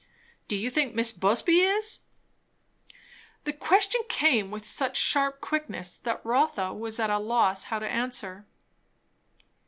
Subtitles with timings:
[0.47, 1.99] "Do you think Mis' Busby is?"
[3.43, 7.87] The question came with such sharp quickness that Rotha was at a loss how to
[7.87, 8.47] answer.